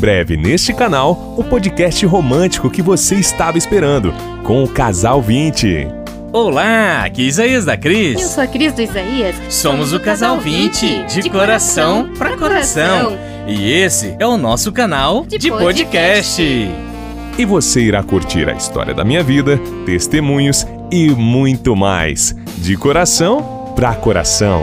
[0.00, 4.12] breve neste canal o podcast romântico que você estava esperando,
[4.42, 5.86] com o Casal 20.
[6.32, 8.20] Olá, aqui é Isaías da Cris.
[8.20, 9.36] Eu sou a Cris do Isaías.
[9.50, 13.18] Somos o Casal 20, de, coração para coração.
[13.46, 16.42] E esse é o nosso canal de, De podcast.
[17.38, 22.34] E você irá curtir a história da minha vida, testemunhos e muito mais.
[22.58, 24.62] De coração para coração.